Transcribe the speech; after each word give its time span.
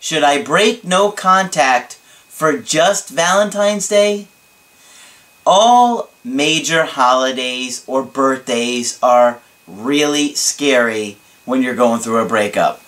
should 0.00 0.24
I 0.24 0.42
break 0.42 0.82
no 0.82 1.12
contact 1.12 1.94
for 2.26 2.56
just 2.56 3.10
Valentine's 3.10 3.86
Day? 3.86 4.26
All 5.46 6.10
major 6.24 6.84
holidays 6.84 7.84
or 7.86 8.02
birthdays 8.02 8.98
are 9.02 9.40
really 9.66 10.34
scary 10.34 11.18
when 11.44 11.62
you're 11.62 11.74
going 11.74 12.00
through 12.00 12.18
a 12.18 12.28
breakup. 12.28 12.80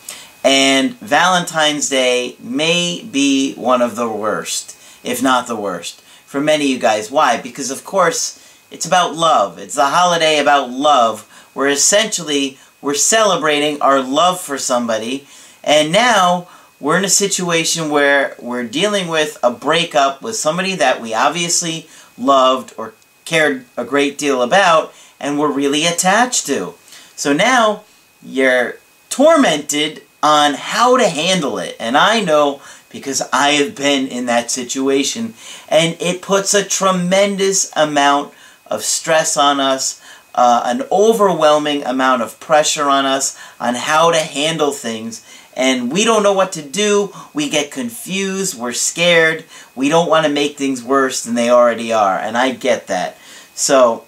And 0.42 0.95
Valentine's 0.95 1.91
Day 1.91 2.36
may 2.41 3.05
be 3.05 3.55
one 3.55 3.83
of 3.83 3.94
the 3.94 4.08
worst, 4.08 4.77
if 5.05 5.22
not 5.22 5.47
the 5.47 5.55
worst, 5.55 6.00
for 6.24 6.41
many 6.41 6.64
of 6.64 6.70
you 6.70 6.78
guys. 6.78 7.10
Why? 7.10 7.41
Because, 7.41 7.70
of 7.70 7.84
course, 7.84 8.38
it's 8.70 8.86
about 8.86 9.14
love. 9.14 9.58
It's 9.58 9.77
a 9.77 9.91
holiday 9.91 10.38
about 10.38 10.70
love, 10.70 11.28
where 11.52 11.69
essentially 11.69 12.58
we're 12.80 12.94
celebrating 12.94 13.80
our 13.83 14.00
love 14.00 14.41
for 14.41 14.56
somebody. 14.56 15.27
And 15.62 15.92
now 15.92 16.48
we're 16.82 16.98
in 16.98 17.04
a 17.04 17.09
situation 17.09 17.91
where 17.91 18.34
we're 18.41 18.64
dealing 18.64 19.06
with 19.06 19.38
a 19.41 19.52
breakup 19.52 20.20
with 20.20 20.34
somebody 20.34 20.74
that 20.74 21.00
we 21.00 21.14
obviously 21.14 21.86
loved 22.19 22.75
or 22.77 22.92
cared 23.25 23.64
a 23.77 23.84
great 23.84 24.19
deal 24.19 24.42
about 24.42 24.92
and 25.20 25.38
we're 25.38 25.53
really 25.53 25.86
attached 25.86 26.44
to. 26.44 26.75
So 27.14 27.33
now 27.33 27.84
you're 28.20 28.78
tormented 29.10 30.03
on 30.25 30.55
how 30.55 30.97
to 30.97 31.08
handle 31.08 31.56
it. 31.58 31.77
And 31.78 31.97
I 31.97 32.20
know 32.20 32.60
because 32.91 33.22
I 33.33 33.50
have 33.50 33.77
been 33.77 34.08
in 34.08 34.27
that 34.27 34.50
situation 34.50 35.34
and 35.69 35.97
it 36.00 36.20
puts 36.20 36.53
a 36.53 36.64
tremendous 36.64 37.70
amount 37.77 38.34
of 38.66 38.83
stress 38.83 39.36
on 39.36 39.60
us, 39.60 40.03
uh, 40.34 40.62
an 40.64 40.83
overwhelming 40.91 41.84
amount 41.84 42.22
of 42.22 42.41
pressure 42.41 42.88
on 42.88 43.06
us 43.06 43.38
on 43.60 43.77
how 43.77 44.10
to 44.10 44.19
handle 44.19 44.72
things 44.72 45.25
and 45.55 45.92
we 45.92 46.05
don't 46.05 46.22
know 46.22 46.33
what 46.33 46.53
to 46.53 46.62
do. 46.62 47.12
We 47.34 47.50
get 47.50 47.70
confused. 47.70 48.58
We're 48.58 48.72
scared. 48.72 49.45
We 49.75 49.89
don't 49.89 50.09
want 50.09 50.27
to 50.27 50.33
make 50.33 50.56
things 50.56 50.83
worse 50.83 51.22
than 51.22 51.34
they 51.34 51.50
already 51.50 51.92
are. 51.92 52.19
And 52.19 52.36
I 52.36 52.53
get 52.53 52.86
that. 52.86 53.17
So, 53.55 54.05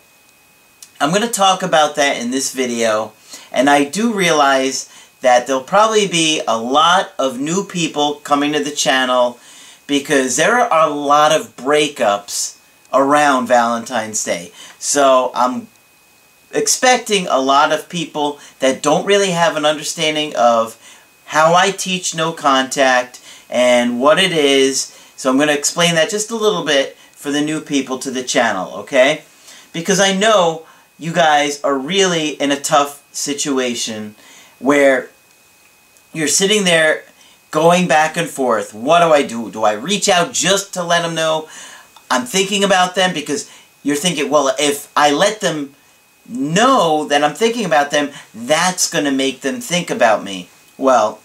I'm 1.00 1.10
going 1.10 1.22
to 1.22 1.28
talk 1.28 1.62
about 1.62 1.96
that 1.96 2.20
in 2.20 2.30
this 2.30 2.54
video. 2.54 3.12
And 3.52 3.68
I 3.68 3.84
do 3.84 4.12
realize 4.12 4.88
that 5.20 5.46
there'll 5.46 5.62
probably 5.62 6.06
be 6.06 6.40
a 6.46 6.56
lot 6.56 7.12
of 7.18 7.40
new 7.40 7.64
people 7.64 8.16
coming 8.16 8.52
to 8.52 8.62
the 8.62 8.70
channel 8.70 9.38
because 9.86 10.36
there 10.36 10.58
are 10.58 10.88
a 10.88 10.92
lot 10.92 11.32
of 11.32 11.56
breakups 11.56 12.58
around 12.92 13.46
Valentine's 13.46 14.22
Day. 14.24 14.52
So, 14.78 15.30
I'm 15.34 15.68
expecting 16.52 17.26
a 17.26 17.38
lot 17.38 17.72
of 17.72 17.88
people 17.88 18.38
that 18.60 18.82
don't 18.82 19.04
really 19.04 19.32
have 19.32 19.56
an 19.56 19.66
understanding 19.66 20.34
of 20.36 20.80
how 21.26 21.54
I 21.54 21.70
teach 21.70 22.14
no 22.14 22.32
contact 22.32 23.20
and 23.50 24.00
what 24.00 24.18
it 24.18 24.32
is. 24.32 24.96
So 25.16 25.30
I'm 25.30 25.36
going 25.36 25.48
to 25.48 25.58
explain 25.58 25.94
that 25.94 26.10
just 26.10 26.30
a 26.30 26.36
little 26.36 26.64
bit 26.64 26.96
for 27.12 27.30
the 27.30 27.40
new 27.40 27.60
people 27.60 27.98
to 27.98 28.10
the 28.10 28.22
channel, 28.22 28.74
okay? 28.80 29.22
Because 29.72 30.00
I 30.00 30.14
know 30.14 30.66
you 30.98 31.12
guys 31.12 31.62
are 31.62 31.76
really 31.76 32.30
in 32.30 32.52
a 32.52 32.60
tough 32.60 33.02
situation 33.14 34.14
where 34.58 35.10
you're 36.12 36.28
sitting 36.28 36.64
there 36.64 37.04
going 37.50 37.88
back 37.88 38.16
and 38.16 38.28
forth. 38.28 38.74
What 38.74 39.00
do 39.00 39.12
I 39.12 39.22
do? 39.22 39.50
Do 39.50 39.64
I 39.64 39.72
reach 39.72 40.08
out 40.08 40.32
just 40.32 40.74
to 40.74 40.82
let 40.82 41.02
them 41.02 41.14
know 41.14 41.48
I'm 42.10 42.26
thinking 42.26 42.64
about 42.64 42.94
them? 42.94 43.14
Because 43.14 43.50
you're 43.82 43.96
thinking, 43.96 44.30
well, 44.30 44.54
if 44.58 44.90
I 44.96 45.10
let 45.10 45.40
them 45.40 45.74
know 46.28 47.06
that 47.08 47.22
I'm 47.22 47.34
thinking 47.34 47.64
about 47.64 47.90
them, 47.90 48.10
that's 48.34 48.90
going 48.90 49.04
to 49.04 49.10
make 49.12 49.42
them 49.42 49.60
think 49.60 49.90
about 49.90 50.24
me. 50.24 50.48
Well, 50.76 51.20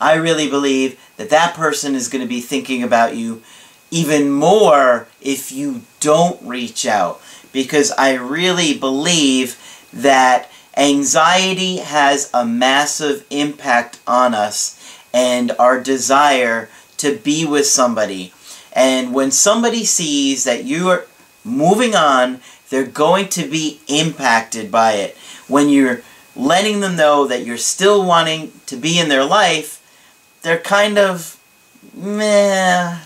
I 0.00 0.14
really 0.14 0.48
believe 0.48 0.98
that 1.16 1.30
that 1.30 1.54
person 1.54 1.94
is 1.94 2.08
going 2.08 2.22
to 2.22 2.28
be 2.28 2.40
thinking 2.40 2.82
about 2.82 3.16
you 3.16 3.42
even 3.90 4.30
more 4.30 5.08
if 5.20 5.50
you 5.52 5.82
don't 6.00 6.40
reach 6.42 6.86
out. 6.86 7.20
Because 7.52 7.90
I 7.92 8.14
really 8.14 8.78
believe 8.78 9.58
that 9.92 10.50
anxiety 10.76 11.78
has 11.78 12.30
a 12.32 12.46
massive 12.46 13.26
impact 13.30 13.98
on 14.06 14.34
us 14.34 14.76
and 15.12 15.50
our 15.58 15.80
desire 15.80 16.68
to 16.98 17.16
be 17.16 17.44
with 17.44 17.66
somebody. 17.66 18.32
And 18.72 19.12
when 19.12 19.30
somebody 19.32 19.84
sees 19.84 20.44
that 20.44 20.64
you 20.64 20.88
are 20.90 21.06
moving 21.44 21.94
on, 21.96 22.40
they're 22.68 22.84
going 22.84 23.28
to 23.30 23.48
be 23.48 23.80
impacted 23.88 24.70
by 24.70 24.92
it. 24.92 25.16
When 25.48 25.68
you're 25.68 26.02
letting 26.36 26.80
them 26.80 26.96
know 26.96 27.26
that 27.26 27.44
you're 27.44 27.56
still 27.56 28.04
wanting 28.04 28.52
to 28.66 28.76
be 28.76 28.98
in 28.98 29.08
their 29.08 29.24
life, 29.24 29.76
they're 30.42 30.58
kind 30.58 30.98
of 30.98 31.40
meh. 31.94 32.98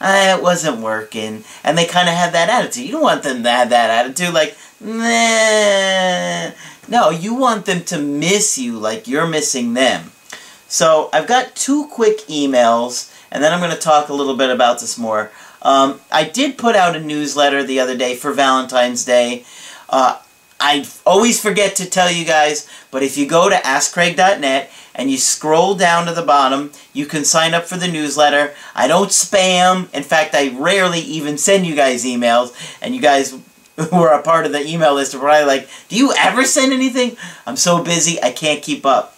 it 0.00 0.42
wasn't 0.42 0.80
working, 0.80 1.44
and 1.62 1.78
they 1.78 1.86
kind 1.86 2.08
of 2.08 2.14
have 2.14 2.32
that 2.32 2.48
attitude. 2.48 2.86
You 2.86 2.92
don't 2.92 3.02
want 3.02 3.22
them 3.22 3.42
to 3.42 3.50
have 3.50 3.70
that 3.70 3.90
attitude, 3.90 4.34
like 4.34 4.56
meh. 4.80 6.52
No, 6.88 7.10
you 7.10 7.34
want 7.34 7.64
them 7.64 7.82
to 7.84 7.98
miss 7.98 8.58
you 8.58 8.78
like 8.78 9.08
you're 9.08 9.26
missing 9.26 9.74
them. 9.74 10.12
So 10.68 11.08
I've 11.12 11.26
got 11.26 11.54
two 11.54 11.86
quick 11.86 12.18
emails, 12.26 13.12
and 13.30 13.42
then 13.42 13.52
I'm 13.52 13.60
going 13.60 13.70
to 13.70 13.78
talk 13.78 14.08
a 14.08 14.14
little 14.14 14.36
bit 14.36 14.50
about 14.50 14.80
this 14.80 14.98
more. 14.98 15.30
Um, 15.62 16.00
I 16.12 16.24
did 16.24 16.58
put 16.58 16.76
out 16.76 16.94
a 16.94 17.00
newsletter 17.00 17.62
the 17.62 17.80
other 17.80 17.96
day 17.96 18.14
for 18.16 18.32
Valentine's 18.32 19.04
Day. 19.04 19.44
Uh, 19.88 20.18
I 20.66 20.86
always 21.04 21.38
forget 21.38 21.76
to 21.76 21.84
tell 21.84 22.10
you 22.10 22.24
guys, 22.24 22.66
but 22.90 23.02
if 23.02 23.18
you 23.18 23.26
go 23.26 23.50
to 23.50 23.54
AskCraig.net 23.54 24.70
and 24.94 25.10
you 25.10 25.18
scroll 25.18 25.74
down 25.74 26.06
to 26.06 26.14
the 26.14 26.22
bottom, 26.22 26.72
you 26.94 27.04
can 27.04 27.26
sign 27.26 27.52
up 27.52 27.64
for 27.64 27.76
the 27.76 27.86
newsletter. 27.86 28.54
I 28.74 28.88
don't 28.88 29.10
spam. 29.10 29.92
In 29.92 30.02
fact, 30.02 30.34
I 30.34 30.56
rarely 30.56 31.00
even 31.00 31.36
send 31.36 31.66
you 31.66 31.76
guys 31.76 32.06
emails, 32.06 32.54
and 32.80 32.94
you 32.94 33.02
guys 33.02 33.38
who 33.76 33.96
are 33.96 34.18
a 34.18 34.22
part 34.22 34.46
of 34.46 34.52
the 34.52 34.66
email 34.66 34.94
list 34.94 35.14
are 35.14 35.18
probably 35.18 35.44
like, 35.44 35.68
do 35.90 35.96
you 35.96 36.14
ever 36.18 36.44
send 36.44 36.72
anything? 36.72 37.18
I'm 37.46 37.56
so 37.56 37.84
busy, 37.84 38.22
I 38.22 38.30
can't 38.30 38.62
keep 38.62 38.86
up. 38.86 39.14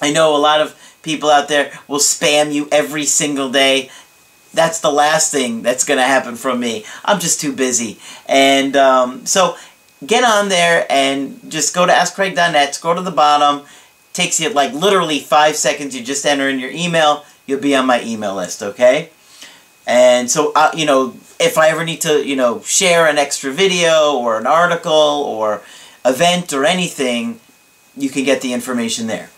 I 0.00 0.12
know 0.12 0.36
a 0.36 0.38
lot 0.38 0.60
of 0.60 0.80
people 1.02 1.30
out 1.30 1.48
there 1.48 1.76
will 1.88 1.98
spam 1.98 2.52
you 2.52 2.68
every 2.70 3.06
single 3.06 3.50
day. 3.50 3.90
That's 4.54 4.80
the 4.80 4.90
last 4.92 5.32
thing 5.32 5.62
that's 5.62 5.84
going 5.84 5.98
to 5.98 6.04
happen 6.04 6.36
from 6.36 6.60
me. 6.60 6.84
I'm 7.04 7.18
just 7.18 7.40
too 7.40 7.52
busy. 7.52 7.98
And 8.26 8.76
um, 8.76 9.26
so 9.26 9.56
get 10.04 10.24
on 10.24 10.48
there 10.48 10.86
and 10.90 11.50
just 11.50 11.74
go 11.74 11.86
to 11.86 11.92
AskCraig.net, 11.92 12.74
scroll 12.74 12.96
to 12.96 13.02
the 13.02 13.10
bottom. 13.10 13.66
Takes 14.12 14.40
you 14.40 14.50
like 14.50 14.72
literally 14.72 15.20
five 15.20 15.56
seconds. 15.56 15.94
You 15.94 16.02
just 16.02 16.26
enter 16.26 16.48
in 16.48 16.58
your 16.58 16.70
email. 16.70 17.24
You'll 17.46 17.60
be 17.60 17.74
on 17.74 17.86
my 17.86 18.02
email 18.02 18.34
list, 18.34 18.62
okay? 18.62 19.10
And 19.86 20.30
so, 20.30 20.52
uh, 20.54 20.70
you 20.74 20.86
know, 20.86 21.14
if 21.38 21.56
I 21.56 21.68
ever 21.68 21.84
need 21.84 22.00
to, 22.02 22.26
you 22.26 22.36
know, 22.36 22.60
share 22.62 23.06
an 23.06 23.18
extra 23.18 23.52
video 23.52 24.16
or 24.16 24.38
an 24.38 24.46
article 24.46 24.92
or 24.92 25.62
event 26.04 26.52
or 26.52 26.64
anything, 26.64 27.40
you 27.96 28.10
can 28.10 28.24
get 28.24 28.40
the 28.40 28.52
information 28.52 29.06
there. 29.06 29.30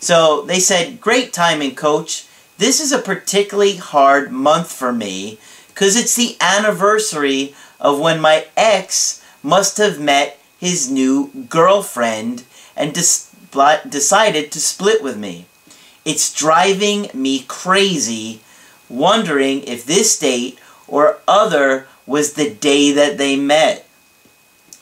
So 0.00 0.42
they 0.42 0.60
said, 0.60 1.00
great 1.00 1.32
timing, 1.32 1.74
coach. 1.74 2.26
This 2.56 2.80
is 2.80 2.92
a 2.92 2.98
particularly 2.98 3.76
hard 3.76 4.32
month 4.32 4.72
for 4.72 4.92
me 4.92 5.38
because 5.68 5.96
it's 5.96 6.16
the 6.16 6.36
anniversary 6.40 7.54
of 7.80 8.00
when 8.00 8.20
my 8.20 8.46
ex 8.56 9.24
must 9.42 9.78
have 9.78 10.00
met 10.00 10.40
his 10.58 10.90
new 10.90 11.30
girlfriend 11.48 12.44
and 12.76 12.92
decided 12.92 14.52
to 14.52 14.60
split 14.60 15.02
with 15.02 15.16
me. 15.16 15.46
It's 16.04 16.32
driving 16.32 17.10
me 17.12 17.44
crazy, 17.46 18.40
wondering 18.88 19.62
if 19.64 19.84
this 19.84 20.18
date 20.18 20.58
or 20.86 21.18
other 21.28 21.86
was 22.06 22.32
the 22.32 22.50
day 22.50 22.92
that 22.92 23.18
they 23.18 23.36
met. 23.36 23.86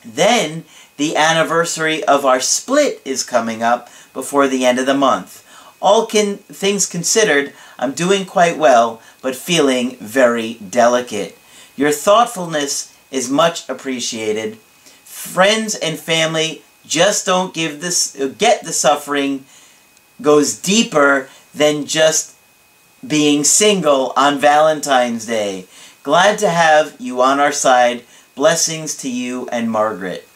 Then, 0.05 0.63
the 0.95 1.15
anniversary 1.15 2.03
of 2.05 2.25
our 2.25 2.39
split 2.39 3.01
is 3.03 3.23
coming 3.23 3.61
up 3.61 3.89
before 4.13 4.47
the 4.47 4.65
end 4.65 4.79
of 4.79 4.85
the 4.85 4.93
month. 4.93 5.43
All 5.79 6.05
can, 6.07 6.37
things 6.37 6.85
considered, 6.87 7.53
I'm 7.77 7.91
doing 7.91 8.25
quite 8.25 8.57
well, 8.57 9.01
but 9.21 9.35
feeling 9.35 9.97
very 9.97 10.55
delicate. 10.55 11.37
Your 11.75 11.91
thoughtfulness 11.91 12.96
is 13.11 13.29
much 13.29 13.67
appreciated. 13.69 14.57
Friends 15.03 15.75
and 15.75 15.99
family 15.99 16.63
just 16.85 17.25
don't 17.25 17.53
give 17.53 17.81
this 17.81 18.19
uh, 18.19 18.33
get 18.37 18.63
the 18.63 18.73
suffering 18.73 19.45
goes 20.21 20.57
deeper 20.57 21.29
than 21.53 21.85
just 21.85 22.35
being 23.05 23.43
single 23.43 24.13
on 24.15 24.39
Valentine's 24.39 25.25
Day. 25.25 25.65
Glad 26.03 26.39
to 26.39 26.49
have 26.49 26.95
you 26.99 27.21
on 27.21 27.39
our 27.39 27.51
side. 27.51 28.03
Blessings 28.35 28.95
to 28.97 29.09
you 29.09 29.47
and 29.51 29.69
Margaret. 29.69 30.27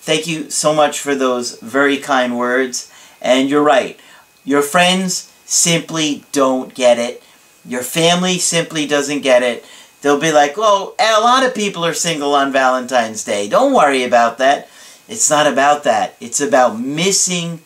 Thank 0.00 0.26
you 0.26 0.50
so 0.50 0.74
much 0.74 0.98
for 0.98 1.14
those 1.14 1.60
very 1.60 1.96
kind 1.98 2.36
words. 2.36 2.92
And 3.20 3.48
you're 3.48 3.62
right. 3.62 4.00
Your 4.44 4.62
friends 4.62 5.32
simply 5.44 6.24
don't 6.32 6.74
get 6.74 6.98
it. 6.98 7.22
Your 7.64 7.82
family 7.82 8.38
simply 8.38 8.86
doesn't 8.86 9.20
get 9.20 9.42
it. 9.42 9.64
They'll 10.02 10.20
be 10.20 10.32
like, 10.32 10.54
oh, 10.56 10.94
a 10.98 11.20
lot 11.20 11.46
of 11.46 11.54
people 11.54 11.84
are 11.84 11.94
single 11.94 12.34
on 12.34 12.52
Valentine's 12.52 13.24
Day. 13.24 13.48
Don't 13.48 13.72
worry 13.72 14.02
about 14.02 14.38
that. 14.38 14.68
It's 15.08 15.30
not 15.30 15.46
about 15.46 15.84
that. 15.84 16.16
It's 16.20 16.40
about 16.40 16.78
missing 16.78 17.60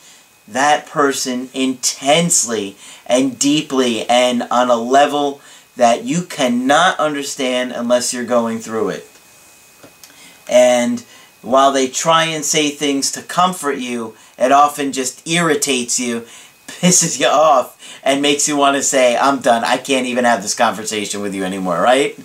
that 0.46 0.86
person 0.86 1.48
intensely 1.54 2.76
and 3.06 3.38
deeply 3.38 4.08
and 4.08 4.42
on 4.44 4.70
a 4.70 4.76
level 4.76 5.40
that 5.76 6.04
you 6.04 6.22
cannot 6.22 6.98
understand 6.98 7.72
unless 7.72 8.12
you're 8.12 8.24
going 8.24 8.58
through 8.58 8.90
it. 8.90 9.08
And 10.48 11.04
while 11.42 11.72
they 11.72 11.88
try 11.88 12.24
and 12.24 12.44
say 12.44 12.70
things 12.70 13.10
to 13.12 13.22
comfort 13.22 13.78
you, 13.78 14.14
it 14.38 14.52
often 14.52 14.92
just 14.92 15.26
irritates 15.26 15.98
you, 15.98 16.20
pisses 16.66 17.18
you 17.18 17.26
off, 17.26 17.75
and 18.06 18.22
makes 18.22 18.46
you 18.46 18.56
want 18.56 18.76
to 18.76 18.82
say, 18.84 19.16
I'm 19.16 19.40
done. 19.40 19.64
I 19.64 19.78
can't 19.78 20.06
even 20.06 20.24
have 20.24 20.40
this 20.40 20.54
conversation 20.54 21.20
with 21.20 21.34
you 21.34 21.44
anymore, 21.44 21.82
right? 21.82 22.16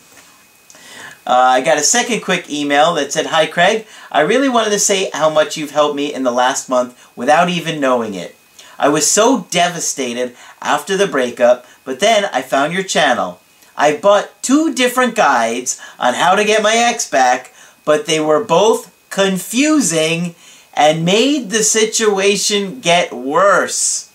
Uh, 1.25 1.33
I 1.33 1.61
got 1.61 1.79
a 1.79 1.83
second 1.83 2.21
quick 2.21 2.51
email 2.51 2.93
that 2.93 3.11
said, 3.11 3.25
Hi 3.25 3.47
Craig, 3.47 3.87
I 4.11 4.21
really 4.21 4.47
wanted 4.47 4.69
to 4.69 4.79
say 4.79 5.09
how 5.11 5.31
much 5.31 5.57
you've 5.57 5.71
helped 5.71 5.95
me 5.95 6.13
in 6.13 6.21
the 6.21 6.31
last 6.31 6.69
month 6.69 7.11
without 7.15 7.49
even 7.49 7.79
knowing 7.79 8.13
it. 8.13 8.35
I 8.77 8.89
was 8.89 9.09
so 9.09 9.47
devastated 9.49 10.35
after 10.61 10.95
the 10.97 11.07
breakup, 11.07 11.65
but 11.83 11.99
then 11.99 12.25
I 12.31 12.43
found 12.43 12.73
your 12.73 12.83
channel. 12.83 13.41
I 13.75 13.97
bought 13.97 14.43
two 14.43 14.75
different 14.75 15.15
guides 15.15 15.81
on 15.99 16.13
how 16.13 16.35
to 16.35 16.45
get 16.45 16.61
my 16.61 16.75
ex 16.75 17.09
back, 17.09 17.53
but 17.85 18.05
they 18.05 18.19
were 18.19 18.43
both 18.43 18.93
confusing 19.09 20.35
and 20.75 21.05
made 21.05 21.49
the 21.49 21.63
situation 21.63 22.81
get 22.81 23.11
worse. 23.11 24.10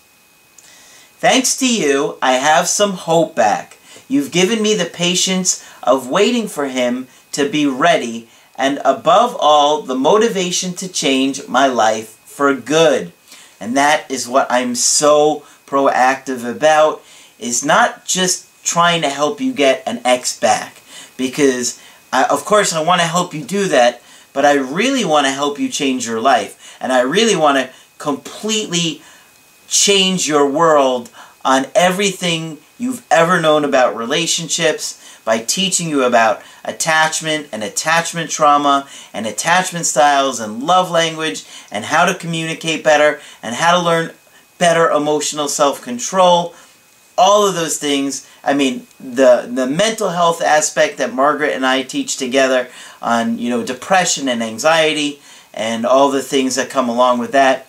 Thanks 1.19 1.57
to 1.57 1.67
you, 1.67 2.19
I 2.21 2.33
have 2.33 2.67
some 2.67 2.91
hope 2.91 3.33
back. 3.33 3.77
You've 4.07 4.29
given 4.31 4.61
me 4.61 4.75
the 4.75 4.85
patience 4.85 5.67
of 5.81 6.07
waiting 6.07 6.47
for 6.47 6.67
him 6.67 7.07
to 7.31 7.49
be 7.49 7.65
ready, 7.65 8.29
and 8.55 8.79
above 8.85 9.35
all, 9.39 9.81
the 9.81 9.95
motivation 9.95 10.73
to 10.73 10.87
change 10.87 11.47
my 11.47 11.65
life 11.65 12.09
for 12.23 12.53
good. 12.53 13.13
And 13.59 13.75
that 13.75 14.11
is 14.11 14.27
what 14.27 14.45
I'm 14.51 14.75
so 14.75 15.43
proactive 15.65 16.47
about, 16.47 17.01
is 17.39 17.65
not 17.65 18.05
just 18.05 18.45
trying 18.63 19.01
to 19.01 19.09
help 19.09 19.41
you 19.41 19.53
get 19.53 19.81
an 19.87 20.01
ex 20.05 20.39
back. 20.39 20.83
Because, 21.17 21.81
I, 22.13 22.25
of 22.25 22.45
course, 22.45 22.73
I 22.73 22.83
want 22.83 23.01
to 23.01 23.07
help 23.07 23.33
you 23.33 23.43
do 23.43 23.67
that, 23.69 24.03
but 24.33 24.45
I 24.45 24.53
really 24.53 25.03
want 25.03 25.25
to 25.25 25.31
help 25.31 25.57
you 25.57 25.67
change 25.67 26.05
your 26.05 26.21
life. 26.21 26.77
And 26.79 26.93
I 26.93 27.01
really 27.01 27.35
want 27.35 27.57
to 27.57 27.73
completely 27.97 29.01
change 29.67 30.27
your 30.27 30.49
world 30.49 31.09
on 31.43 31.65
everything 31.75 32.57
you've 32.77 33.05
ever 33.09 33.39
known 33.39 33.65
about 33.65 33.95
relationships 33.95 35.03
by 35.23 35.39
teaching 35.39 35.89
you 35.89 36.03
about 36.03 36.41
attachment 36.63 37.47
and 37.51 37.63
attachment 37.63 38.29
trauma 38.29 38.87
and 39.13 39.25
attachment 39.27 39.85
styles 39.85 40.39
and 40.39 40.63
love 40.63 40.89
language 40.89 41.45
and 41.71 41.85
how 41.85 42.05
to 42.05 42.13
communicate 42.13 42.83
better 42.83 43.19
and 43.43 43.55
how 43.55 43.77
to 43.77 43.85
learn 43.85 44.11
better 44.57 44.89
emotional 44.89 45.47
self-control. 45.47 46.53
All 47.17 47.47
of 47.47 47.55
those 47.55 47.77
things 47.77 48.27
i 48.47 48.53
mean 48.53 48.87
the 48.99 49.49
the 49.53 49.67
mental 49.67 50.09
health 50.09 50.41
aspect 50.41 50.97
that 50.97 51.13
margaret 51.13 51.53
and 51.53 51.65
i 51.65 51.83
teach 51.83 52.15
together 52.17 52.67
on 53.01 53.37
you 53.37 53.49
know 53.49 53.63
depression 53.63 54.27
and 54.29 54.41
anxiety 54.41 55.19
and 55.53 55.85
all 55.85 56.09
the 56.09 56.21
things 56.21 56.55
that 56.55 56.69
come 56.69 56.89
along 56.89 57.19
with 57.19 57.33
that 57.33 57.66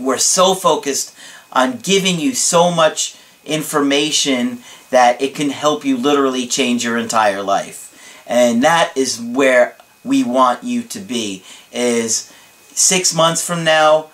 we're 0.00 0.18
so 0.18 0.54
focused 0.54 1.14
on 1.52 1.78
giving 1.78 2.18
you 2.18 2.34
so 2.34 2.70
much 2.70 3.16
information 3.44 4.58
that 4.90 5.20
it 5.20 5.34
can 5.34 5.50
help 5.50 5.84
you 5.84 5.96
literally 5.96 6.46
change 6.46 6.84
your 6.84 6.96
entire 6.96 7.42
life. 7.42 8.22
And 8.26 8.62
that 8.62 8.96
is 8.96 9.20
where 9.20 9.76
we 10.04 10.24
want 10.24 10.64
you 10.64 10.82
to 10.82 10.98
be 10.98 11.44
is 11.72 12.32
6 12.72 13.14
months 13.14 13.44
from 13.44 13.64
now 13.64 14.10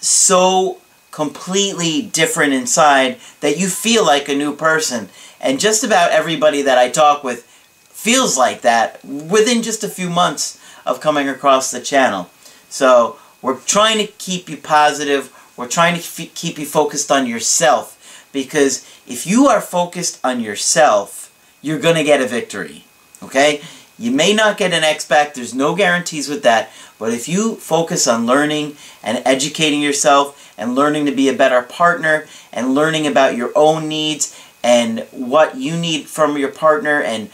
so 0.00 0.78
completely 1.10 2.02
different 2.02 2.52
inside 2.52 3.18
that 3.40 3.58
you 3.58 3.68
feel 3.68 4.04
like 4.06 4.28
a 4.28 4.34
new 4.34 4.54
person. 4.54 5.08
And 5.40 5.60
just 5.60 5.84
about 5.84 6.12
everybody 6.12 6.62
that 6.62 6.78
I 6.78 6.88
talk 6.88 7.24
with 7.24 7.44
feels 7.88 8.38
like 8.38 8.62
that 8.62 9.04
within 9.04 9.62
just 9.62 9.84
a 9.84 9.88
few 9.88 10.08
months 10.08 10.58
of 10.86 11.00
coming 11.00 11.28
across 11.28 11.70
the 11.70 11.80
channel. 11.80 12.30
So, 12.68 13.18
we're 13.42 13.58
trying 13.60 13.98
to 13.98 14.06
keep 14.06 14.48
you 14.48 14.56
positive 14.56 15.32
we're 15.60 15.68
trying 15.68 16.00
to 16.00 16.26
keep 16.28 16.58
you 16.58 16.64
focused 16.64 17.12
on 17.12 17.26
yourself 17.26 18.26
because 18.32 18.78
if 19.06 19.26
you 19.26 19.46
are 19.46 19.60
focused 19.60 20.18
on 20.24 20.40
yourself, 20.40 21.30
you're 21.60 21.78
going 21.78 21.96
to 21.96 22.02
get 22.02 22.22
a 22.22 22.26
victory. 22.26 22.86
Okay? 23.22 23.60
You 23.98 24.10
may 24.10 24.32
not 24.32 24.56
get 24.56 24.72
an 24.72 24.84
X 24.84 25.06
back, 25.06 25.34
there's 25.34 25.52
no 25.52 25.76
guarantees 25.76 26.30
with 26.30 26.42
that, 26.44 26.70
but 26.98 27.12
if 27.12 27.28
you 27.28 27.56
focus 27.56 28.08
on 28.08 28.24
learning 28.24 28.76
and 29.02 29.20
educating 29.26 29.82
yourself 29.82 30.54
and 30.56 30.74
learning 30.74 31.04
to 31.04 31.12
be 31.12 31.28
a 31.28 31.36
better 31.36 31.60
partner 31.60 32.26
and 32.54 32.74
learning 32.74 33.06
about 33.06 33.36
your 33.36 33.52
own 33.54 33.86
needs 33.86 34.34
and 34.62 35.06
what 35.10 35.56
you 35.56 35.76
need 35.76 36.06
from 36.06 36.38
your 36.38 36.50
partner 36.50 37.02
and 37.02 37.28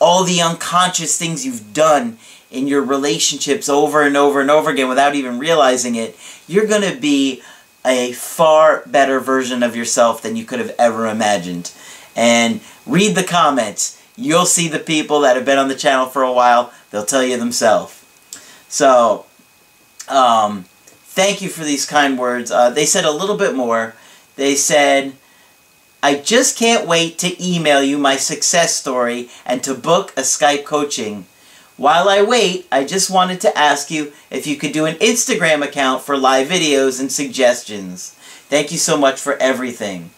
all 0.00 0.24
the 0.24 0.40
unconscious 0.40 1.18
things 1.18 1.44
you've 1.44 1.72
done 1.72 2.18
in 2.50 2.66
your 2.66 2.82
relationships 2.82 3.68
over 3.68 4.02
and 4.02 4.16
over 4.16 4.40
and 4.40 4.50
over 4.50 4.70
again 4.70 4.88
without 4.88 5.14
even 5.14 5.38
realizing 5.38 5.96
it, 5.96 6.16
you're 6.46 6.66
going 6.66 6.82
to 6.82 6.98
be 6.98 7.42
a 7.84 8.12
far 8.12 8.82
better 8.86 9.20
version 9.20 9.62
of 9.62 9.76
yourself 9.76 10.22
than 10.22 10.36
you 10.36 10.44
could 10.44 10.58
have 10.58 10.74
ever 10.78 11.06
imagined. 11.06 11.72
And 12.16 12.60
read 12.86 13.14
the 13.14 13.24
comments. 13.24 14.02
You'll 14.16 14.46
see 14.46 14.68
the 14.68 14.78
people 14.78 15.20
that 15.20 15.36
have 15.36 15.44
been 15.44 15.58
on 15.58 15.68
the 15.68 15.74
channel 15.74 16.06
for 16.06 16.22
a 16.22 16.32
while. 16.32 16.72
They'll 16.90 17.04
tell 17.04 17.22
you 17.22 17.36
themselves. 17.36 18.04
So, 18.68 19.26
um, 20.08 20.64
thank 20.64 21.40
you 21.40 21.48
for 21.48 21.64
these 21.64 21.86
kind 21.86 22.18
words. 22.18 22.50
Uh, 22.50 22.70
they 22.70 22.86
said 22.86 23.04
a 23.04 23.12
little 23.12 23.36
bit 23.36 23.54
more. 23.54 23.94
They 24.36 24.54
said, 24.54 25.14
I 26.02 26.14
just 26.14 26.56
can't 26.56 26.86
wait 26.86 27.18
to 27.18 27.44
email 27.44 27.82
you 27.82 27.98
my 27.98 28.16
success 28.16 28.74
story 28.74 29.30
and 29.44 29.64
to 29.64 29.74
book 29.74 30.12
a 30.16 30.20
Skype 30.20 30.64
coaching. 30.64 31.26
While 31.76 32.08
I 32.08 32.22
wait, 32.22 32.68
I 32.70 32.84
just 32.84 33.10
wanted 33.10 33.40
to 33.40 33.58
ask 33.58 33.90
you 33.90 34.12
if 34.30 34.46
you 34.46 34.56
could 34.56 34.72
do 34.72 34.86
an 34.86 34.96
Instagram 34.96 35.64
account 35.64 36.02
for 36.02 36.16
live 36.16 36.48
videos 36.48 37.00
and 37.00 37.10
suggestions. 37.10 38.10
Thank 38.48 38.70
you 38.70 38.78
so 38.78 38.96
much 38.96 39.20
for 39.20 39.36
everything. 39.36 40.10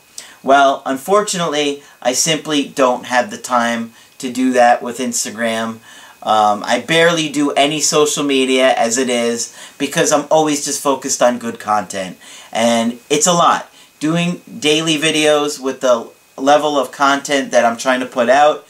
Well, 0.42 0.82
unfortunately, 0.84 1.82
I 2.02 2.12
simply 2.12 2.68
don't 2.68 3.06
have 3.06 3.30
the 3.30 3.38
time 3.38 3.92
to 4.18 4.30
do 4.30 4.52
that 4.52 4.82
with 4.82 4.98
Instagram. 4.98 5.78
Um, 6.22 6.62
I 6.64 6.84
barely 6.86 7.30
do 7.30 7.52
any 7.52 7.80
social 7.80 8.24
media 8.24 8.74
as 8.74 8.98
it 8.98 9.08
is 9.08 9.56
because 9.78 10.12
I'm 10.12 10.26
always 10.30 10.64
just 10.64 10.82
focused 10.82 11.22
on 11.22 11.38
good 11.38 11.58
content. 11.58 12.18
And 12.52 13.00
it's 13.08 13.26
a 13.26 13.32
lot. 13.32 13.69
Doing 14.00 14.40
daily 14.58 14.96
videos 14.96 15.60
with 15.60 15.80
the 15.80 16.10
level 16.36 16.78
of 16.78 16.90
content 16.90 17.52
that 17.52 17.64
I'm 17.64 17.76
trying 17.76 18.00
to 18.00 18.06
put 18.06 18.28
out, 18.28 18.66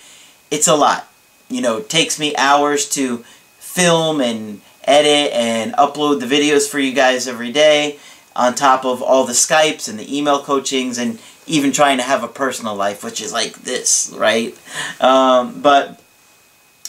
it's 0.51 0.69
a 0.69 0.75
lot 0.75 1.07
you 1.51 1.61
know, 1.61 1.81
takes 1.81 2.19
me 2.19 2.35
hours 2.37 2.89
to 2.91 3.19
film 3.59 4.21
and 4.21 4.63
edit 4.85 5.33
and 5.35 5.75
upload 5.75 6.21
the 6.21 6.27
videos 6.27 6.69
for 6.69 6.79
you 6.79 6.93
guys 6.95 7.29
every 7.29 7.53
day 7.53 7.99
on 8.35 8.55
top 8.55 8.85
of 8.85 9.03
all 9.03 9.27
the 9.27 9.33
Skypes 9.33 9.89
and 9.89 9.99
the 9.99 10.17
email 10.17 10.43
coachings 10.43 10.97
and 10.97 11.19
even 11.47 11.73
trying 11.73 11.99
to 11.99 12.05
have 12.05 12.23
a 12.23 12.29
personal 12.29 12.77
life, 12.77 13.03
which 13.03 13.21
is 13.21 13.33
like 13.33 13.55
this, 13.55 14.15
right? 14.17 14.57
Um, 15.01 15.61
but 15.61 16.01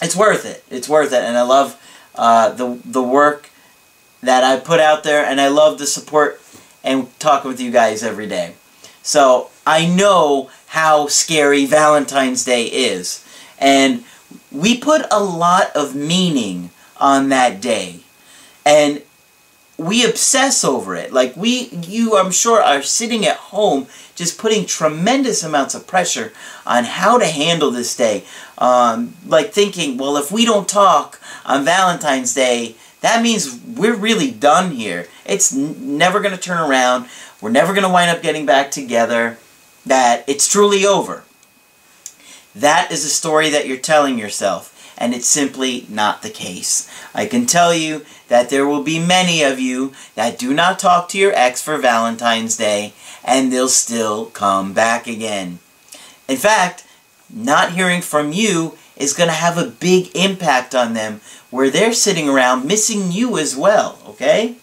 it's 0.02 0.16
worth 0.16 0.46
it. 0.46 0.64
It's 0.70 0.88
worth 0.88 1.12
it, 1.12 1.24
and 1.24 1.36
I 1.36 1.42
love 1.42 1.82
uh, 2.16 2.52
the 2.52 2.80
the 2.86 3.02
work 3.02 3.50
that 4.22 4.44
I 4.44 4.60
put 4.60 4.80
out 4.80 5.04
there, 5.04 5.26
and 5.26 5.42
I 5.42 5.48
love 5.48 5.80
the 5.80 5.88
support 5.88 6.41
and 6.84 7.08
talking 7.20 7.50
with 7.50 7.62
you 7.62 7.72
guys 7.72 8.04
every 8.04 8.28
day. 8.28 8.54
So 9.04 9.50
I 9.66 9.86
know 9.86 10.50
how 10.68 11.08
scary 11.08 11.66
Valentine's 11.66 12.44
Day 12.44 12.66
is, 12.66 13.26
and 13.60 14.04
we 14.52 14.78
put 14.78 15.06
a 15.12 15.24
lot 15.24 15.76
of 15.76 15.96
meaning 15.96 16.72
on 16.98 17.30
that 17.30 17.62
day. 17.62 18.02
And 18.66 19.02
we 19.82 20.06
obsess 20.06 20.64
over 20.64 20.96
it. 20.96 21.12
Like 21.12 21.36
we, 21.36 21.70
you, 21.70 22.18
I'm 22.18 22.32
sure, 22.32 22.62
are 22.62 22.84
sitting 22.84 23.26
at 23.26 23.38
home 23.38 23.88
just 24.16 24.38
putting 24.38 24.66
tremendous 24.66 25.42
amounts 25.44 25.74
of 25.74 25.88
pressure 25.88 26.32
on 26.66 26.84
how 26.84 27.18
to 27.18 27.26
handle 27.26 27.72
this 27.72 27.96
day. 27.96 28.24
Um, 28.60 29.16
like 29.26 29.52
thinking, 29.52 29.98
well, 29.98 30.18
if 30.18 30.32
we 30.32 30.46
don't 30.46 30.70
talk 30.70 31.20
on 31.46 31.66
Valentine's 31.66 32.36
Day, 32.36 32.76
that 33.02 33.22
means 33.22 33.60
we're 33.66 33.96
really 33.96 34.32
done 34.32 34.72
here. 34.72 35.08
It's 35.26 35.52
never 35.54 36.20
going 36.20 36.36
to 36.36 36.42
turn 36.42 36.60
around. 36.60 37.08
We're 37.42 37.52
never 37.52 37.74
going 37.74 37.86
to 37.86 37.92
wind 37.92 38.16
up 38.16 38.24
getting 38.24 38.46
back 38.46 38.72
together. 38.72 39.38
that 39.86 40.24
it's 40.28 40.48
truly 40.48 40.86
over. 40.86 41.24
That 42.54 42.92
is 42.92 43.06
a 43.06 43.10
story 43.10 43.50
that 43.50 43.68
you're 43.68 43.78
telling 43.78 44.18
yourself, 44.18 44.94
and 44.98 45.14
it's 45.14 45.28
simply 45.28 45.86
not 45.90 46.22
the 46.22 46.30
case. 46.30 46.90
I 47.14 47.26
can 47.26 47.46
tell 47.46 47.74
you 47.74 48.06
that 48.28 48.50
there 48.50 48.68
will 48.68 48.84
be 48.84 49.00
many 49.00 49.42
of 49.42 49.60
you 49.60 49.94
that 50.16 50.38
do 50.38 50.54
not 50.54 50.80
talk 50.80 51.10
to 51.10 51.18
your 51.18 51.34
ex 51.34 51.62
for 51.62 51.78
Valentine's 51.78 52.58
Day, 52.58 52.94
and 53.24 53.52
they'll 53.52 53.70
still 53.70 54.28
come 54.28 54.74
back 54.74 55.08
again. 55.08 55.60
In 56.28 56.38
fact, 56.38 56.86
not 57.34 57.72
hearing 57.72 58.02
from 58.02 58.34
you 58.34 58.78
is 59.02 59.14
going 59.14 59.30
to 59.30 59.36
have 59.36 59.58
a 59.58 59.68
big 59.68 60.16
impact 60.16 60.76
on 60.76 60.94
them 60.94 61.22
where 61.50 61.70
they're 61.70 61.94
sitting 61.94 62.30
around 62.30 62.66
missing 62.66 63.12
you 63.12 63.38
as 63.38 63.56
well, 63.56 64.00
okay? 64.08 64.56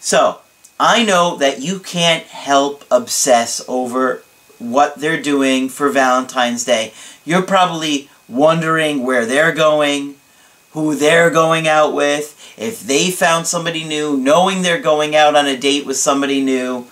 So, 0.00 0.40
I 0.78 1.04
know 1.04 1.36
that 1.36 1.60
you 1.60 1.78
can't 1.78 2.24
help 2.24 2.84
obsess 2.90 3.62
over 3.68 4.22
what 4.58 4.96
they're 4.96 5.22
doing 5.22 5.68
for 5.68 5.88
Valentine's 5.90 6.64
Day. 6.64 6.92
You're 7.24 7.42
probably 7.42 8.08
wondering 8.28 9.02
where 9.02 9.26
they're 9.26 9.52
going, 9.52 10.16
who 10.72 10.94
they're 10.94 11.30
going 11.30 11.68
out 11.68 11.94
with, 11.94 12.54
if 12.56 12.82
they 12.82 13.10
found 13.10 13.46
somebody 13.46 13.84
new, 13.84 14.16
knowing 14.16 14.62
they're 14.62 14.80
going 14.80 15.14
out 15.14 15.36
on 15.36 15.46
a 15.46 15.56
date 15.56 15.86
with 15.86 15.96
somebody 15.96 16.42
new. 16.42 16.86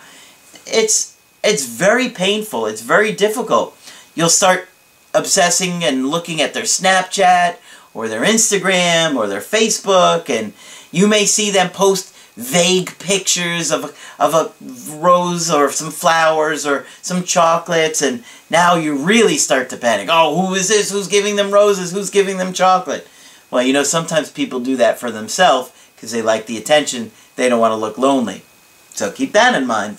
It's 0.66 1.16
it's 1.42 1.66
very 1.66 2.08
painful. 2.08 2.66
It's 2.66 2.82
very 2.82 3.12
difficult. 3.12 3.76
You'll 4.14 4.28
start 4.28 4.68
obsessing 5.14 5.84
and 5.84 6.08
looking 6.08 6.40
at 6.40 6.54
their 6.54 6.62
Snapchat 6.62 7.56
or 7.94 8.08
their 8.08 8.24
Instagram 8.24 9.16
or 9.16 9.26
their 9.26 9.40
Facebook 9.40 10.30
and 10.30 10.52
you 10.90 11.06
may 11.06 11.24
see 11.24 11.50
them 11.50 11.70
post 11.70 12.14
vague 12.34 12.98
pictures 12.98 13.70
of, 13.70 13.96
of 14.18 14.34
a 14.34 14.52
rose 14.96 15.50
or 15.50 15.70
some 15.70 15.90
flowers 15.90 16.66
or 16.66 16.86
some 17.02 17.22
chocolates 17.24 18.00
and 18.00 18.24
now 18.48 18.74
you 18.74 18.96
really 18.96 19.36
start 19.36 19.68
to 19.70 19.76
panic. 19.76 20.08
Oh, 20.10 20.46
who 20.46 20.54
is 20.54 20.68
this? 20.68 20.90
Who's 20.90 21.08
giving 21.08 21.36
them 21.36 21.50
roses? 21.50 21.92
Who's 21.92 22.10
giving 22.10 22.38
them 22.38 22.52
chocolate? 22.52 23.06
Well, 23.50 23.62
you 23.62 23.74
know, 23.74 23.82
sometimes 23.82 24.30
people 24.30 24.60
do 24.60 24.76
that 24.76 24.98
for 24.98 25.10
themselves 25.10 25.72
because 25.94 26.10
they 26.10 26.22
like 26.22 26.46
the 26.46 26.56
attention. 26.56 27.10
They 27.36 27.48
don't 27.48 27.60
want 27.60 27.72
to 27.72 27.76
look 27.76 27.98
lonely. 27.98 28.42
So 28.90 29.10
keep 29.10 29.32
that 29.32 29.54
in 29.54 29.66
mind. 29.66 29.98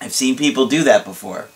I've 0.00 0.12
seen 0.12 0.36
people 0.36 0.66
do 0.66 0.84
that 0.84 1.04
before. 1.04 1.48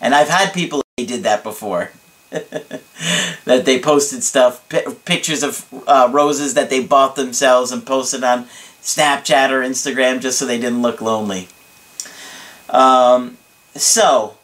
And 0.00 0.14
I've 0.14 0.28
had 0.28 0.52
people 0.52 0.82
that 0.96 1.08
did 1.08 1.24
that 1.24 1.42
before. 1.42 1.90
that 3.44 3.64
they 3.64 3.80
posted 3.80 4.22
stuff, 4.22 4.66
pictures 5.04 5.42
of 5.42 5.66
uh, 5.86 6.08
roses 6.10 6.54
that 6.54 6.70
they 6.70 6.82
bought 6.82 7.16
themselves 7.16 7.72
and 7.72 7.84
posted 7.84 8.24
on 8.24 8.44
Snapchat 8.82 9.50
or 9.50 9.60
Instagram 9.60 10.20
just 10.20 10.38
so 10.38 10.46
they 10.46 10.58
didn't 10.58 10.82
look 10.82 11.00
lonely. 11.00 11.48
Um, 12.68 13.36
so, 13.74 14.38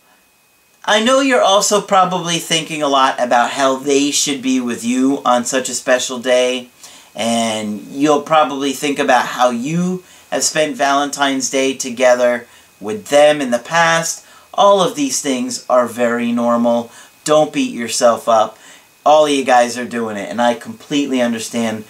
I 0.84 1.02
know 1.02 1.20
you're 1.20 1.42
also 1.42 1.80
probably 1.80 2.38
thinking 2.38 2.82
a 2.82 2.88
lot 2.88 3.22
about 3.22 3.52
how 3.52 3.76
they 3.76 4.10
should 4.10 4.42
be 4.42 4.60
with 4.60 4.84
you 4.84 5.22
on 5.24 5.44
such 5.44 5.68
a 5.68 5.74
special 5.74 6.18
day, 6.18 6.68
and 7.14 7.80
you'll 7.88 8.22
probably 8.22 8.72
think 8.72 8.98
about 8.98 9.26
how 9.26 9.50
you 9.50 10.04
have 10.30 10.44
spent 10.44 10.76
Valentine's 10.76 11.50
Day 11.50 11.74
together 11.74 12.46
with 12.80 13.08
them 13.08 13.40
in 13.40 13.50
the 13.50 13.58
past. 13.58 14.24
All 14.54 14.80
of 14.80 14.96
these 14.96 15.20
things 15.20 15.64
are 15.68 15.86
very 15.86 16.32
normal. 16.32 16.90
Don't 17.28 17.52
beat 17.52 17.74
yourself 17.74 18.26
up. 18.26 18.56
All 19.04 19.26
of 19.26 19.30
you 19.30 19.44
guys 19.44 19.76
are 19.76 19.84
doing 19.84 20.16
it, 20.16 20.30
and 20.30 20.40
I 20.40 20.54
completely 20.54 21.20
understand 21.20 21.84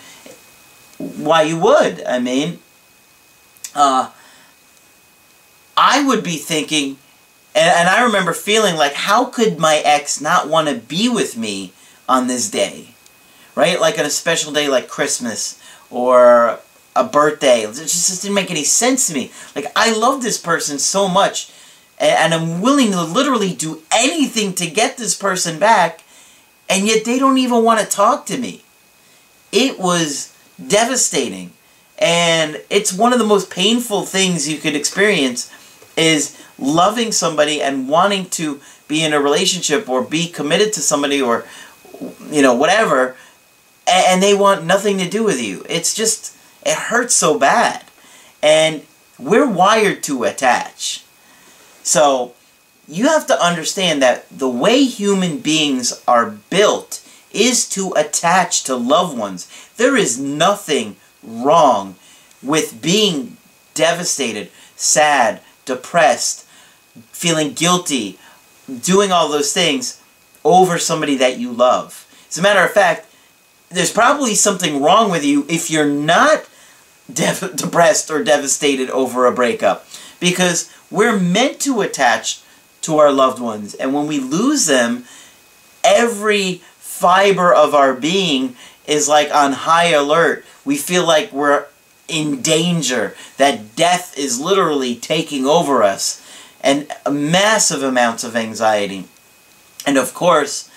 why 0.99 1.43
you 1.43 1.57
would. 1.61 2.03
I 2.03 2.19
mean, 2.19 2.59
uh, 3.73 4.11
I 5.77 6.05
would 6.05 6.25
be 6.25 6.39
thinking, 6.39 6.99
and, 7.55 7.71
and 7.71 7.89
I 7.89 8.03
remember 8.03 8.33
feeling 8.33 8.75
like, 8.75 8.95
how 8.95 9.27
could 9.27 9.61
my 9.61 9.77
ex 9.85 10.21
not 10.21 10.49
want 10.49 10.69
to 10.69 10.75
be 10.75 11.09
with 11.09 11.37
me 11.37 11.73
on 12.09 12.27
this 12.27 12.51
day? 12.51 12.89
Right? 13.55 13.81
Like 13.81 13.97
on 13.97 14.05
a 14.05 14.11
special 14.11 14.53
day 14.53 14.67
like 14.67 14.89
Christmas 14.89 15.63
or 15.89 16.59
a 16.97 17.05
birthday. 17.05 17.61
It 17.61 17.75
just, 17.75 18.09
just 18.09 18.23
didn't 18.23 18.35
make 18.35 18.51
any 18.51 18.65
sense 18.65 19.07
to 19.07 19.15
me. 19.15 19.31
Like, 19.55 19.67
I 19.77 19.97
love 19.97 20.21
this 20.21 20.37
person 20.37 20.81
so 20.81 21.07
much, 21.07 21.53
and, 21.99 22.33
I'm 22.33 22.61
willing 22.61 22.93
to 22.93 23.03
literally 23.03 23.55
do 23.55 23.83
anything 23.93 24.55
to 24.55 24.71
get 24.71 24.97
this 24.97 25.17
person 25.17 25.59
back, 25.59 26.03
and 26.69 26.87
yet 26.87 27.05
they 27.05 27.19
don't 27.19 27.39
even 27.39 27.65
want 27.65 27.81
to 27.81 27.87
talk 27.87 28.27
to 28.27 28.39
me. 28.39 28.63
It 29.51 29.79
was 29.79 30.35
devastating. 30.65 31.53
And 31.99 32.61
it's 32.71 32.93
one 32.93 33.13
of 33.13 33.19
the 33.19 33.25
most 33.25 33.51
painful 33.51 34.03
things 34.03 34.49
you 34.49 34.59
could 34.59 34.77
experience 34.77 35.53
is 35.97 36.41
loving 36.59 37.11
somebody 37.11 37.61
and 37.61 37.89
wanting 37.89 38.27
to 38.31 38.61
be 38.87 39.03
in 39.03 39.13
a 39.13 39.21
relationship 39.21 39.89
or 39.89 40.03
be 40.03 40.29
committed 40.29 40.73
to 40.75 40.81
somebody 40.81 41.21
or 41.21 41.45
you 42.31 42.41
know 42.41 42.55
whatever 42.55 43.17
and 43.89 44.23
they 44.23 44.35
want 44.35 44.65
nothing 44.65 44.99
to 44.99 45.09
do 45.09 45.25
with 45.25 45.43
you. 45.43 45.65
It's 45.69 45.95
just 45.95 46.37
it 46.65 46.75
hurts 46.75 47.15
so 47.15 47.39
bad. 47.39 47.85
And 48.43 48.83
we're 49.19 49.49
wired 49.49 50.03
to 50.05 50.25
attach. 50.25 51.05
So 51.89 52.35
you 52.87 53.07
have 53.07 53.27
to 53.29 53.43
understand 53.43 54.03
that 54.03 54.27
the 54.29 54.49
way 54.49 54.85
human 54.85 55.39
beings 55.39 56.03
are 56.07 56.37
built 56.51 57.03
is 57.33 57.67
to 57.71 57.95
attach 57.97 58.63
to 58.65 58.77
loved 58.77 59.17
ones. 59.17 59.49
There 59.79 59.97
is 59.97 60.21
nothing 60.21 60.97
wrong 61.23 61.97
with 62.43 62.83
being 62.83 63.39
devastated, 63.73 64.51
sad, 64.77 65.41
depressed, 65.65 66.47
feeling 67.11 67.55
guilty, 67.55 68.19
doing 68.83 69.11
all 69.11 69.31
those 69.31 69.55
things 69.55 69.99
over 70.45 70.79
somebody 70.79 71.17
that 71.17 71.39
you 71.39 71.51
love. 71.51 72.07
As 72.29 72.37
a 72.37 72.43
matter 72.43 72.63
of 72.63 72.73
fact, 72.73 73.07
there's 73.71 73.93
probably 73.93 74.35
something 74.35 74.83
wrong 74.83 75.11
with 75.11 75.25
you 75.25 75.47
if 75.49 75.71
you're 75.71 75.89
not 75.89 76.47
depressed 77.11 78.11
or 78.11 78.23
devastated 78.23 78.91
over 78.91 79.25
a 79.25 79.33
breakup. 79.33 79.87
Because 80.21 80.71
we're 80.91 81.19
meant 81.19 81.61
to 81.61 81.81
attach 81.81 82.41
to 82.83 82.99
our 82.99 83.13
loved 83.13 83.41
ones. 83.41 83.75
And 83.75 83.93
when 83.93 84.07
we 84.07 84.19
lose 84.19 84.67
them, 84.67 85.05
every 85.85 86.63
fiber 86.77 87.53
of 87.53 87.75
our 87.75 87.95
being 87.95 88.57
is 88.87 89.09
like 89.09 89.35
on 89.35 89.53
high 89.53 89.89
alert. 89.89 90.45
We 90.65 90.77
feel 90.77 91.07
like 91.07 91.33
we're 91.33 91.67
in 92.09 92.41
danger, 92.41 93.15
that 93.37 93.77
death 93.77 94.17
is 94.17 94.41
literally 94.41 94.95
taking 94.97 95.47
over 95.47 95.83
us, 95.83 96.25
and 96.63 96.91
massive 97.11 97.83
amounts 97.83 98.25
of 98.25 98.35
anxiety. 98.35 99.05
And 99.87 99.99
of 99.99 100.15
course, 100.15 100.71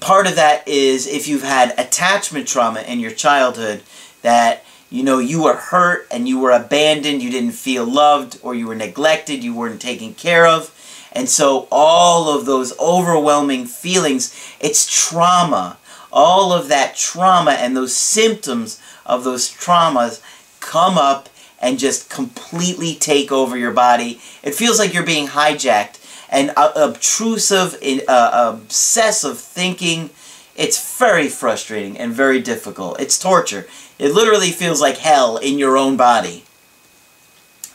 part 0.00 0.26
of 0.26 0.36
that 0.36 0.66
is 0.66 1.06
if 1.06 1.26
you've 1.26 1.42
had 1.42 1.78
attachment 1.78 2.46
trauma 2.46 2.82
in 2.82 3.00
your 3.00 3.10
childhood, 3.10 3.82
that 4.22 4.64
you 4.92 5.02
know 5.02 5.18
you 5.18 5.42
were 5.42 5.56
hurt 5.56 6.06
and 6.10 6.28
you 6.28 6.38
were 6.38 6.52
abandoned, 6.52 7.22
you 7.22 7.30
didn't 7.30 7.52
feel 7.52 7.84
loved, 7.84 8.38
or 8.42 8.54
you 8.54 8.66
were 8.68 8.74
neglected, 8.74 9.42
you 9.42 9.54
weren't 9.54 9.80
taken 9.80 10.14
care 10.14 10.46
of 10.46 10.72
and 11.12 11.28
so 11.28 11.68
all 11.70 12.36
of 12.36 12.46
those 12.46 12.76
overwhelming 12.78 13.66
feelings, 13.66 14.34
it's 14.60 14.86
trauma. 14.86 15.78
All 16.10 16.52
of 16.52 16.68
that 16.68 16.96
trauma 16.96 17.52
and 17.52 17.76
those 17.76 17.94
symptoms 17.94 18.80
of 19.04 19.24
those 19.24 19.50
traumas 19.50 20.22
come 20.60 20.96
up 20.98 21.28
and 21.60 21.78
just 21.78 22.10
completely 22.10 22.94
take 22.94 23.30
over 23.30 23.56
your 23.56 23.72
body. 23.72 24.20
It 24.42 24.54
feels 24.54 24.78
like 24.78 24.92
you're 24.94 25.04
being 25.04 25.28
hijacked 25.28 25.98
and 26.28 26.52
obtrusive, 26.56 27.76
uh, 28.08 28.52
obsessive 28.54 29.38
thinking. 29.38 30.10
It's 30.56 30.98
very 30.98 31.28
frustrating 31.28 31.98
and 31.98 32.12
very 32.12 32.40
difficult. 32.40 33.00
It's 33.00 33.18
torture. 33.18 33.66
It 33.98 34.12
literally 34.12 34.50
feels 34.50 34.80
like 34.80 34.98
hell 34.98 35.36
in 35.36 35.58
your 35.58 35.76
own 35.76 35.96
body. 35.96 36.44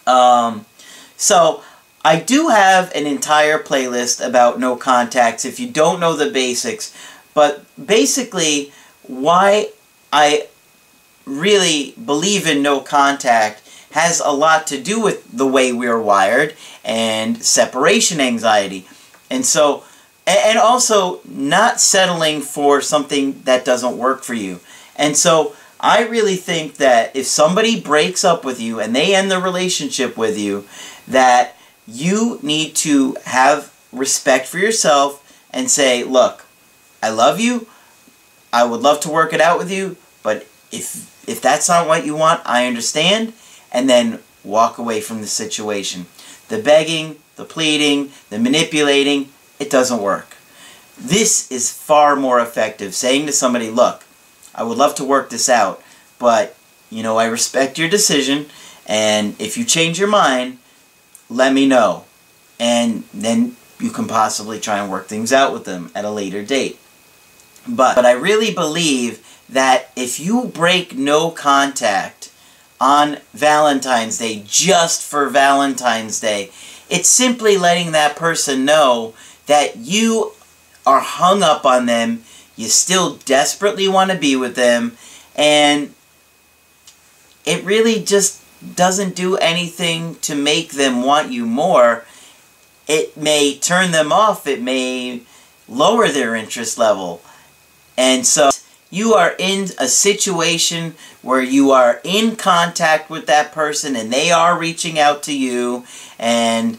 Um, 0.06 0.66
so 1.16 1.64
I 2.06 2.20
do 2.20 2.50
have 2.50 2.92
an 2.94 3.06
entire 3.06 3.60
playlist 3.60 4.26
about 4.26 4.60
no 4.60 4.76
contacts 4.76 5.44
if 5.44 5.60
you 5.60 5.70
don't 5.70 6.00
know 6.00 6.16
the 6.16 6.32
basics, 6.32 6.96
but 7.34 7.66
basically 7.84 8.72
why 9.04 9.72
I 10.14 10.48
really 11.26 11.94
believe 12.04 12.48
in 12.48 12.62
no 12.62 12.80
contact 12.80 13.62
has 13.92 14.20
a 14.20 14.32
lot 14.32 14.68
to 14.68 14.82
do 14.82 15.02
with 15.02 15.30
the 15.36 15.48
way 15.48 15.74
we're 15.74 16.00
wired 16.00 16.56
and 16.84 17.44
separation 17.44 18.22
anxiety. 18.22 18.88
And 19.30 19.46
so, 19.46 19.84
and 20.28 20.60
also 20.60 21.22
not 21.26 21.80
settling 21.80 22.42
for 22.42 22.82
something 22.82 23.42
that 23.46 23.66
doesn't 23.66 23.98
work 23.98 24.24
for 24.24 24.34
you. 24.34 24.60
And 24.96 25.16
so, 25.16 25.56
I 25.80 26.08
really 26.08 26.36
think 26.36 26.78
that 26.78 27.16
if 27.16 27.28
somebody 27.28 27.80
breaks 27.80 28.26
up 28.26 28.44
with 28.44 28.60
you 28.60 28.80
and 28.80 28.96
they 28.96 29.16
end 29.16 29.30
the 29.30 29.40
relationship 29.40 30.18
with 30.18 30.38
you, 30.38 30.66
that 31.08 31.56
you 31.88 32.40
need 32.42 32.76
to 32.78 33.16
have 33.26 33.74
respect 33.92 34.48
for 34.48 34.58
yourself 34.58 35.24
and 35.52 35.70
say, 35.70 36.04
look, 36.04 36.46
I 37.02 37.10
love 37.10 37.40
you. 37.40 37.68
I 38.52 38.66
would 38.66 38.82
love 38.82 39.00
to 39.02 39.10
work 39.10 39.34
it 39.34 39.42
out 39.42 39.60
with 39.60 39.72
you, 39.72 39.98
but 40.24 40.48
if 40.72 41.14
if 41.28 41.42
that's 41.42 41.68
not 41.68 41.88
what 41.88 42.06
you 42.06 42.16
want, 42.16 42.42
I 42.46 42.66
understand, 42.66 43.34
and 43.72 43.90
then 43.90 44.20
walk 44.44 44.78
away 44.78 45.02
from 45.02 45.20
the 45.20 45.28
situation. 45.28 46.06
The 46.48 46.62
begging, 46.62 47.18
the 47.36 47.44
pleading, 47.44 48.12
the 48.30 48.40
manipulating, 48.40 49.30
it 49.60 49.70
doesn't 49.70 50.02
work. 50.02 50.36
This 50.98 51.52
is 51.52 51.72
far 51.72 52.16
more 52.16 52.40
effective. 52.40 52.96
Saying 52.96 53.26
to 53.28 53.32
somebody, 53.32 53.70
look, 53.70 54.04
I 54.56 54.64
would 54.64 54.78
love 54.78 54.96
to 54.96 55.04
work 55.04 55.30
this 55.30 55.50
out, 55.50 55.82
but, 56.18 56.56
you 56.90 57.04
know, 57.04 57.18
I 57.18 57.26
respect 57.26 57.78
your 57.78 57.90
decision, 57.90 58.48
and 58.88 59.40
if 59.40 59.58
you 59.58 59.64
change 59.64 60.00
your 60.00 60.08
mind, 60.08 60.58
let 61.30 61.54
me 61.54 61.68
know. 61.68 62.06
And 62.60 63.04
then 63.14 63.56
you 63.80 63.92
can 63.92 64.08
possibly 64.08 64.60
try 64.60 64.80
and 64.80 64.92
work 64.92 65.08
things 65.08 65.32
out 65.32 65.54
with 65.54 65.66
them 65.66 65.92
at 65.94 66.06
a 66.06 66.10
later 66.10 66.44
date. 66.44 66.80
But, 67.68 67.96
but 67.96 68.06
I 68.06 68.14
really 68.14 68.54
believe 68.54 69.24
that 69.50 69.92
if 69.96 70.20
you 70.20 70.46
break 70.46 70.96
no 70.96 71.30
contact 71.30 72.32
on 72.80 73.18
Valentine's 73.34 74.18
Day, 74.18 74.44
just 74.46 75.04
for 75.04 75.30
Valentine's 75.30 76.20
Day, 76.20 76.52
it's 76.90 77.10
simply 77.10 77.58
letting 77.58 77.92
that 77.92 78.16
person 78.16 78.66
know 78.66 79.14
that 79.48 79.78
you 79.78 80.34
are 80.86 81.02
hung 81.02 81.44
up 81.44 81.66
on 81.66 81.86
them, 81.86 82.24
you 82.56 82.68
still 82.68 83.16
desperately 83.26 83.88
want 83.88 84.12
to 84.12 84.18
be 84.18 84.36
with 84.36 84.56
them, 84.56 84.98
and 85.36 85.94
it 87.46 87.64
really 87.64 88.02
just 88.02 88.42
doesn't 88.76 89.16
do 89.16 89.38
anything 89.38 90.16
to 90.16 90.36
make 90.36 90.72
them 90.72 91.04
want 91.04 91.32
you 91.32 91.46
more. 91.46 92.06
It 92.88 93.18
may 93.18 93.58
turn 93.58 93.92
them 93.92 94.12
off, 94.12 94.48
it 94.48 94.62
may 94.62 95.22
lower 95.68 96.08
their 96.08 96.36
interest 96.36 96.78
level. 96.78 97.22
And 97.98 98.26
so 98.26 98.50
you 98.90 99.14
are 99.14 99.36
in 99.38 99.70
a 99.80 99.88
situation 99.88 100.96
where 101.22 101.42
you 101.42 101.72
are 101.72 102.00
in 102.04 102.36
contact 102.36 103.10
with 103.10 103.26
that 103.28 103.52
person 103.52 103.96
and 103.96 104.12
they 104.12 104.32
are 104.32 104.58
reaching 104.58 104.98
out 104.98 105.24
to 105.24 105.38
you 105.38 105.86
and 106.18 106.78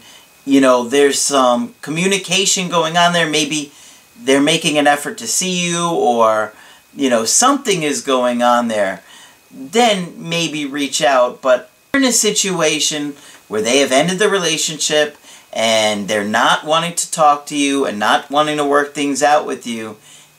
you 0.49 0.61
know 0.61 0.85
there's 0.85 1.19
some 1.19 1.75
communication 1.83 2.69
going 2.69 2.97
on 2.97 3.13
there 3.13 3.29
maybe 3.29 3.73
they're 4.21 4.41
making 4.41 4.79
an 4.79 4.87
effort 4.87 5.19
to 5.19 5.27
see 5.27 5.67
you 5.69 5.89
or 5.91 6.53
you 6.95 7.11
know 7.11 7.25
something 7.25 7.83
is 7.83 8.01
going 8.01 8.43
on 8.43 8.69
there 8.69 9.03
then 9.51 10.13
maybe 10.17 10.65
reach 10.65 11.03
out 11.03 11.41
but 11.43 11.71
in 11.95 12.05
a 12.05 12.13
situation 12.13 13.15
where 13.49 13.63
they 13.63 13.79
have 13.79 13.93
ended 13.93 14.19
the 14.19 14.29
relationship 14.29 15.17
and 15.53 16.09
they're 16.09 16.25
not 16.25 16.65
wanting 16.65 16.95
to 16.95 17.11
talk 17.11 17.47
to 17.47 17.57
you 17.57 17.87
and 17.87 17.99
not 17.99 18.31
wanting 18.31 18.57
to 18.57 18.65
work 18.65 18.95
things 18.95 19.23
out 19.23 19.47
with 19.47 19.67
you 19.67 19.97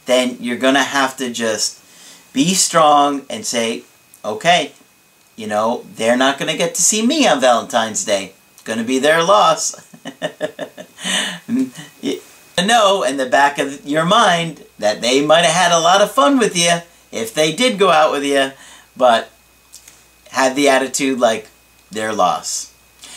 then 0.10 0.38
you're 0.40 0.58
going 0.58 0.74
to 0.74 0.82
have 0.82 1.16
to 1.16 1.32
just 1.32 1.80
be 2.34 2.54
strong 2.54 3.26
and 3.30 3.46
say, 3.46 3.84
okay, 4.26 4.72
you 5.36 5.48
know, 5.48 5.86
they're 5.96 6.18
not 6.18 6.40
going 6.40 6.52
to 6.52 6.58
get 6.58 6.76
to 6.76 6.82
see 6.82 7.06
me 7.06 7.28
on 7.28 7.40
Valentine's 7.40 8.04
Day. 8.04 8.34
It's 8.54 8.64
going 8.64 8.80
to 8.80 8.86
be 8.86 9.00
their 9.00 9.24
loss. 9.24 9.76
know 12.70 13.04
in 13.04 13.18
the 13.18 13.26
back 13.26 13.58
of 13.58 13.86
your 13.86 14.06
mind 14.06 14.64
that 14.78 15.02
they 15.02 15.26
might 15.26 15.44
have 15.44 15.56
had 15.56 15.78
a 15.78 15.82
lot 15.82 16.02
of 16.02 16.12
fun 16.12 16.38
with 16.38 16.56
you 16.56 16.78
if 17.12 17.34
they 17.34 17.52
did 17.54 17.80
go 17.80 17.90
out 17.90 18.12
with 18.12 18.24
you, 18.24 18.52
but 18.96 19.32
had 20.30 20.56
the 20.56 20.70
attitude 20.70 21.20
like 21.20 21.48
their 21.92 22.14
loss. 22.14 22.72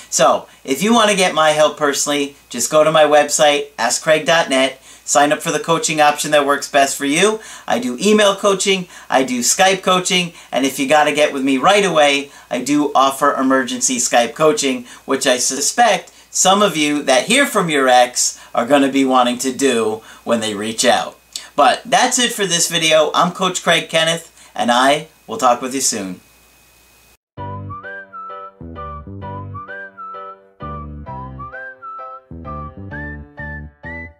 So, 0.09 0.49
if 0.65 0.83
you 0.83 0.93
want 0.93 1.11
to 1.11 1.17
get 1.17 1.35
my 1.35 1.51
help 1.51 1.77
personally, 1.77 2.37
just 2.49 2.71
go 2.71 2.85
to 2.85 2.93
my 2.93 3.05
website, 3.05 3.71
askcraig.net, 3.79 4.79
Sign 5.05 5.33
up 5.33 5.43
for 5.43 5.51
the 5.51 5.59
coaching 5.59 6.01
option 6.01 6.31
that 6.31 6.47
works 6.47 6.71
best 6.71 6.97
for 6.97 7.05
you. 7.05 7.41
I 7.67 7.81
do 7.81 7.99
email 8.01 8.37
coaching, 8.37 8.87
I 9.11 9.25
do 9.25 9.41
Skype 9.41 9.83
coaching, 9.83 10.33
and 10.53 10.65
if 10.65 10.79
you 10.79 10.89
got 10.89 11.05
to 11.05 11.13
get 11.13 11.33
with 11.33 11.43
me 11.43 11.59
right 11.59 11.85
away, 11.85 12.31
I 12.49 12.63
do 12.63 12.93
offer 12.95 13.35
emergency 13.35 13.97
Skype 13.97 14.35
coaching, 14.35 14.85
which 15.05 15.27
I 15.27 15.39
suspect 15.39 16.13
some 16.33 16.63
of 16.63 16.79
you 16.79 17.03
that 17.03 17.27
hear 17.27 17.45
from 17.45 17.69
your 17.69 17.89
ex 17.89 18.41
are 18.55 18.67
going 18.67 18.81
to 18.83 18.91
be 18.91 19.05
wanting 19.05 19.37
to 19.39 19.53
do 19.53 20.03
when 20.25 20.41
they 20.41 20.55
reach 20.55 20.85
out. 20.85 21.19
But 21.55 21.83
that's 21.85 22.19
it 22.19 22.33
for 22.33 22.47
this 22.47 22.71
video. 22.71 23.11
I'm 23.15 23.33
Coach 23.33 23.63
Craig 23.63 23.91
Kenneth, 23.91 24.33
and 24.55 24.73
I 24.73 25.09
will 25.27 25.37
talk 25.37 25.61
with 25.61 25.75
you 25.75 25.83
soon. 25.83 26.21